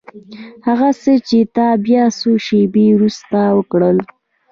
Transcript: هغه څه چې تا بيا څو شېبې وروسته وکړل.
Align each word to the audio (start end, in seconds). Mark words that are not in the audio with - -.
هغه 0.67 0.89
څه 1.01 1.13
چې 1.27 1.39
تا 1.55 1.67
بيا 1.85 2.03
څو 2.19 2.31
شېبې 2.45 2.87
وروسته 2.93 3.37
وکړل. 3.57 3.97